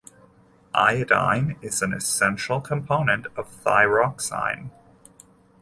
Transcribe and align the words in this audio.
Iodine 0.73 1.57
is 1.61 1.83
an 1.83 1.93
essential 1.93 2.59
component 2.59 3.27
of 3.37 3.51
thyroxine. 3.63 4.71